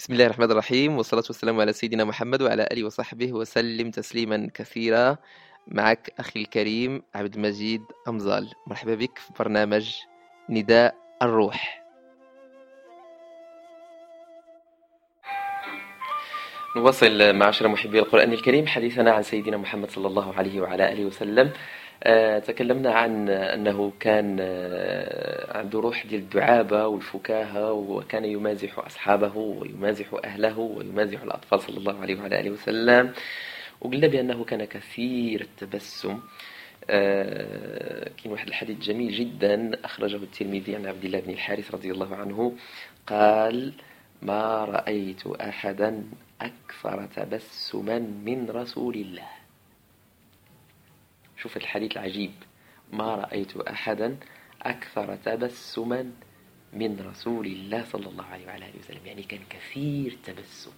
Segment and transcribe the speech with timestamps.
[0.00, 5.16] بسم الله الرحمن الرحيم والصلاة والسلام على سيدنا محمد وعلى آله وصحبه وسلم تسليما كثيرا.
[5.66, 8.50] معك أخي الكريم عبد المجيد أمزال.
[8.66, 9.96] مرحبا بك في برنامج
[10.48, 11.84] نداء الروح.
[16.76, 21.52] نواصل معاشر محبي القرآن الكريم حديثنا عن سيدنا محمد صلى الله عليه وعلى آله وسلم.
[22.46, 30.58] تكلمنا عن أنه كان آه، عنده روح ديال الدعابة والفكاهة وكان يمازح أصحابه ويمازح أهله
[30.58, 33.12] ويمازح الأطفال صلى الله عليه وعلى آله وسلم.
[33.80, 36.20] وقلنا بأنه كان كثير التبسم.
[36.90, 42.16] آه، كاين واحد الحديث جميل جدا أخرجه الترمذي عن عبد الله بن الحارث رضي الله
[42.16, 42.56] عنه.
[43.06, 43.72] قال
[44.22, 46.04] ما رأيت أحدا
[46.40, 49.39] أكثر تبسما من رسول الله.
[51.42, 52.32] شوف الحديث العجيب.
[52.92, 54.16] ما رأيت أحدا
[54.62, 56.12] أكثر تبسما
[56.72, 59.06] من رسول الله صلى الله عليه وعلى آله وسلم.
[59.06, 60.70] يعني كان كثير تبسم.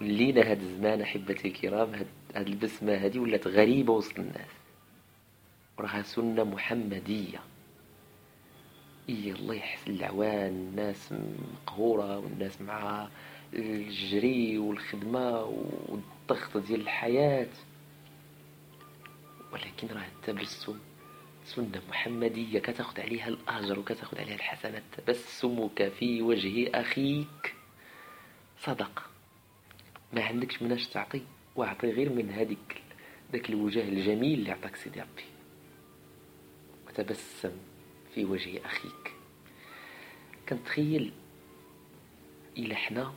[0.00, 4.50] ولينا هاد الزمان أحبتي الكرام هاد, البسمة هادي ولات غريبة وسط الناس.
[5.78, 7.40] وراها سنة محمدية.
[9.08, 11.14] إيه الله يحسن العوان الناس
[11.52, 13.08] مقهورة والناس مع
[13.54, 15.42] الجري والخدمة
[15.88, 17.48] والضغط ديال الحياة.
[19.52, 20.78] ولكن راه التبسم
[21.44, 24.82] سنة محمدية كتاخد عليها الأجر وكتاخد عليها الحسنات.
[24.96, 27.54] تبسمك في وجه أخيك.
[28.60, 29.02] صدقة
[30.12, 31.22] ما عندكش مناش تعطي
[31.56, 32.82] واعطي غير من هذيك
[33.32, 35.24] ذاك الوجه الجميل اللي عطاك سيدي ربي.
[36.88, 37.52] وتبسم
[38.14, 39.12] في وجه أخيك.
[40.48, 41.12] كنتخيل
[42.58, 43.12] إلا حنا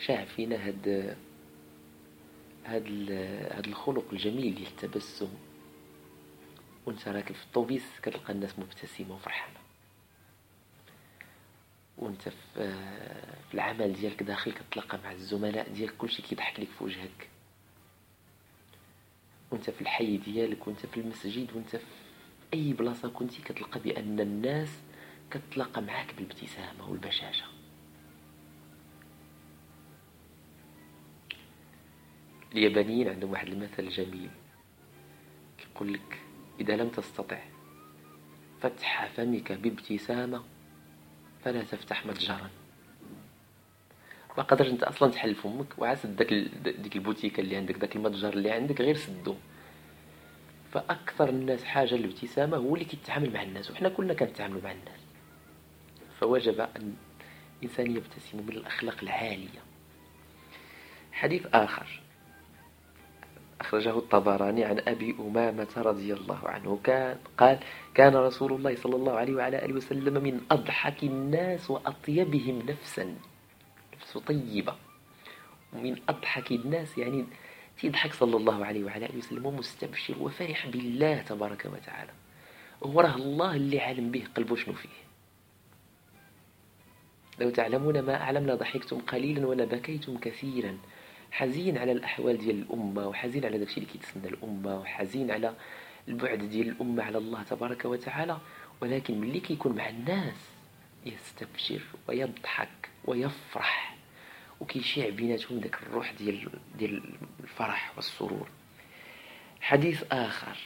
[0.00, 1.16] شاع فينا هاد
[2.66, 5.28] هاد الخلق الجميل ديال التبسم
[6.86, 9.58] وانت راكب في الطوبيس كتلقى الناس مبتسمة وفرحانة.
[11.98, 12.74] وانت في,
[13.54, 17.28] العمل ديالك داخل كتلاقى مع الزملاء ديالك كلشي كيضحك لك في وجهك.
[19.50, 21.84] وانت في الحي ديالك وانت في المسجد وانت في
[22.54, 24.68] أي بلاصة كنتي كتلقى بأن الناس
[25.30, 27.53] كتلاقى معاك بالابتسامة والبشاشة.
[32.54, 34.30] اليابانيين عندهم واحد المثل جميل.
[35.58, 36.18] كيقول لك
[36.60, 37.38] إذا لم تستطع
[38.60, 40.42] فتح فمك بابتسامة
[41.44, 42.50] فلا تفتح متجرا.
[44.38, 46.34] ما قدرش أنت أصلا تحل فمك وعسد داك
[46.78, 49.34] ديك البوتيكة اللي عندك داك المتجر اللي عندك غير سدو.
[50.72, 55.00] فأكثر الناس حاجة الابتسامه هو اللي كيتعامل مع الناس وحنا كلنا كنتعاملوا مع الناس.
[56.20, 56.94] فوجب أن
[57.62, 59.62] الإنسان يبتسم من الاخلاق العالية.
[61.12, 62.00] حديث آخر.
[63.64, 66.80] أخرجه الطبراني عن أبي أمامة رضي الله عنه.
[66.84, 67.58] كان قال
[67.94, 73.16] كان رسول الله صلى الله عليه وعلى آله وسلم من أضحك الناس وأطيبهم نفسا.
[73.94, 74.74] نفسه طيبة.
[75.72, 77.24] ومن أضحك الناس يعني
[77.82, 82.12] يضحك صلى الله عليه وعلى آله وسلم ومستبشر وفرح بالله تبارك وتعالى.
[82.80, 84.88] وراه الله اللي عالم به قلبه شنو فيه.
[87.40, 90.78] لو تعلمون ما أعلم لضحكتم قليلا ولبكيتم كثيرا.
[91.34, 95.54] حزين على الأحوال ديال الأمة وحزين على داكشي اللي كيتسنى الأمة وحزين على
[96.08, 98.38] البعد ديال الأمة على الله تبارك وتعالى.
[98.80, 100.34] ولكن ملي كيكون مع الناس
[101.06, 103.96] يستبشر ويضحك ويفرح
[104.60, 107.02] وكيشيع بيناتهم داك الروح ديال ديال
[107.40, 108.48] الفرح والسرور.
[109.60, 110.56] حديث آخر.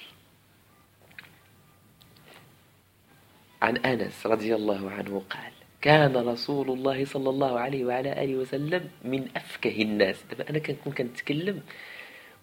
[3.63, 8.91] عن أنس رضي الله عنه قال كان رسول الله صلى الله عليه وعلى آله وسلم
[9.05, 10.25] من أفكه الناس.
[10.31, 11.63] دابا أنا كنكون كنتكلم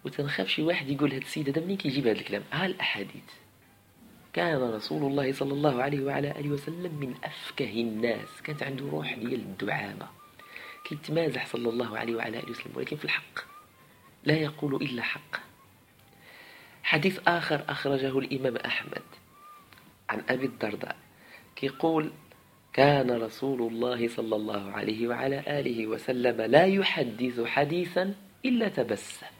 [0.05, 3.29] وتنخاف شي واحد يقول هاد السيد هذا منين كيجيب هذا الكلام؟ ها الأحاديث.
[4.33, 8.41] كان رسول الله صلى الله عليه وعلى آله وسلم من أفكه الناس.
[8.43, 10.07] كانت عنده روح ديال الدعابة
[10.85, 13.39] كيتمازح صلى الله عليه وعلى آله وسلم ولكن في الحق.
[14.23, 15.39] لا يقول إلا حق.
[16.83, 19.03] حديث آخر أخرجه الإمام أحمد
[20.09, 20.95] عن أبي الدرداء.
[21.55, 22.11] كيقول
[22.75, 28.13] كان رسول الله صلى الله عليه وعلى آله وسلم لا يحدث حديثا
[28.45, 29.31] إلا تبسم.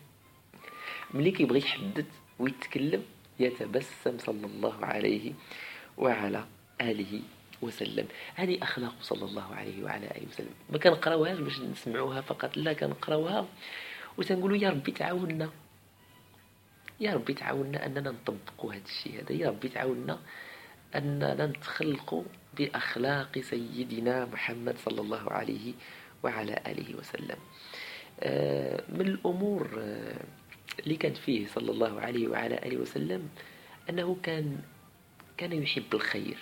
[1.14, 2.08] ملي كيبغي يحدث
[2.40, 3.04] ويتكلم
[3.40, 5.34] يتبسم صلى الله عليه
[5.98, 6.46] وعلى
[6.82, 7.22] آله
[7.62, 8.08] وسلم.
[8.36, 10.56] هذه أخلاق صلى الله عليه وعلى آله وسلم.
[10.70, 13.48] ما كنقراوهاش باش نسمعوها فقط؟ لا كنقراوها
[14.18, 15.50] وتنقولوا يا ربي تعاوننا.
[17.00, 19.32] يا ربي تعاوننا أننا نطبقوا هذا الشيء هذا.
[19.36, 20.20] يا ربي تعاوننا
[20.96, 22.24] أننا نتخلقوا
[22.58, 25.74] بأخلاق سيدنا محمد صلى الله عليه
[26.24, 27.38] وعلى آله وسلم.
[28.20, 30.24] آه، من الأمور آه،
[30.80, 33.30] اللي كانت فيه صلى الله عليه وعلى آله وسلم
[33.90, 34.60] أنه كان
[35.38, 36.38] كان يحب الخير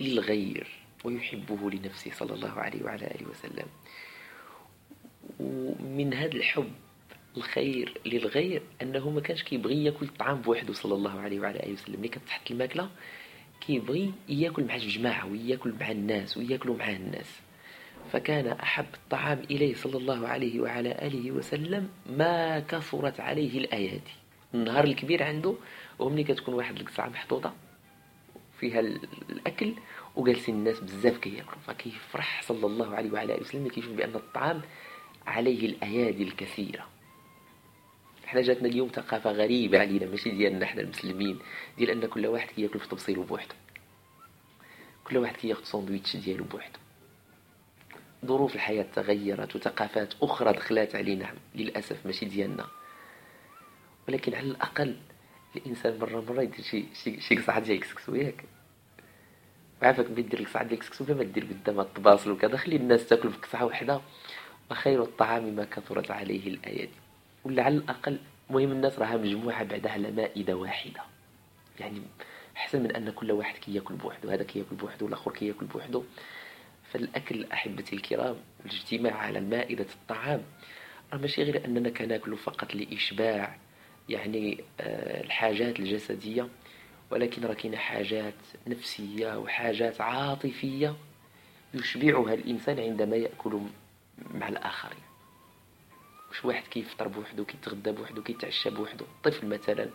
[0.00, 0.66] للغير
[1.04, 3.66] ويحبه لنفسه صلى الله عليه وعلى آله وسلم.
[5.40, 6.72] ومن هذا الحب
[7.36, 12.00] الخير للغير أنه ما كانش كيبغي ياكل الطعام بوحده صلى الله عليه وعلى آله وسلم.
[12.00, 12.90] ملي كتحط الماكلة
[13.60, 17.40] كيبغي ياكل مع الجماعة وياكل مع الناس وياكلوا مع الناس.
[18.12, 24.12] فكان أحب الطعام إليه صلى الله عليه وعلى آله وسلم ما كثرت عليه الايادي
[24.54, 25.54] النهار الكبير عنده
[25.98, 27.54] وملي كتكون واحد القصعة محطوطة
[28.60, 28.80] فيها
[29.30, 29.74] الأكل
[30.16, 34.62] وجالسين الناس بزاف كياكلوا فكيفرح صلى الله عليه وعلى آله وسلم كيشوف بأن الطعام
[35.26, 36.86] عليه الأيادي الكثيرة.
[38.26, 41.38] حنا جاتنا اليوم ثقافة غريبة علينا ماشي ديالنا حنا المسلمين
[41.78, 43.54] ديال أن كل واحد كياكل في تبصيله بوحده.
[45.04, 46.78] كل واحد كياخد ساندويتش ديالو بوحده.
[48.26, 52.66] ظروف الحياة تغيرت وثقافات أخرى دخلات علينا للأسف ماشي ديالنا.
[54.08, 54.96] ولكن على الأقل
[55.56, 56.84] الإنسان مرة مرة يدير شي
[57.20, 58.44] شي قصعة ديال الكسكسو ياك.
[59.82, 62.56] عافاك ملي دير القصعة ديال الكسكسو ما دير قدام الطباصل وكذا.
[62.56, 64.00] خلي الناس تاكل في قصعة وحدة
[64.70, 67.05] وخير الطعام ما كثرت عليه الأيادي
[67.46, 68.18] ولا على الأقل
[68.50, 71.00] مهم الناس راها مجموعة بعدها على مائدة واحدة.
[71.80, 72.02] يعني
[72.56, 76.02] أحسن من أن كل واحد كياكل بوحده هذا كياكل بوحده والآخر كياكل بوحده
[76.92, 80.42] فالأكل أحبتي الكرام الاجتماع على مائدة الطعام.
[81.12, 83.56] ماشي غير أننا كناكل فقط لإشباع
[84.08, 86.48] يعني آه، الحاجات الجسدية
[87.10, 88.34] ولكن راه كاينة حاجات
[88.66, 90.96] نفسية وحاجات عاطفية
[91.74, 93.60] يشبعها الإنسان عندما يأكل
[94.34, 95.05] مع الآخرين.
[96.36, 99.04] واش واحد كيفطر بوحدو كيتغدى بوحدو كيتعشى بوحدو.
[99.24, 99.90] طفل مثلا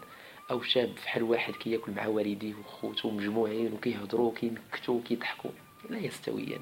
[0.52, 5.52] أو شاب فحال واحد كياكل مع والديه وخوتو مجموعين وكيهضروا وكينكتوا وكيضحكوا
[5.90, 6.62] لا يستويان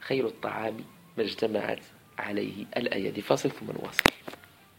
[0.00, 0.76] خير الطعام
[1.18, 1.84] ما اجتمعت
[2.18, 3.22] عليه الأيادي.
[3.22, 4.04] فاصل ثم نواصل